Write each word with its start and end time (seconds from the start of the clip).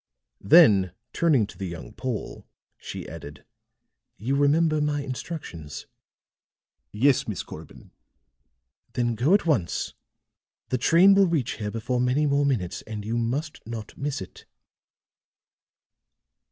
Then 0.41 0.93
turning 1.13 1.45
to 1.45 1.59
the 1.59 1.67
young 1.67 1.93
Pole, 1.93 2.47
she 2.79 3.07
added, 3.07 3.45
"You 4.17 4.35
remember 4.35 4.81
my 4.81 5.03
instructions?" 5.03 5.85
"Yes, 6.91 7.27
Miss 7.27 7.43
Corbin." 7.43 7.91
"Then 8.93 9.13
go 9.13 9.35
at 9.35 9.45
once; 9.45 9.93
the 10.69 10.79
train 10.79 11.13
will 11.13 11.27
reach 11.27 11.57
here 11.57 11.69
before 11.69 12.01
many 12.01 12.25
more 12.25 12.47
minutes, 12.47 12.81
and 12.87 13.05
you 13.05 13.15
must 13.15 13.61
not 13.67 13.95
miss 13.95 14.23
it." 14.23 14.45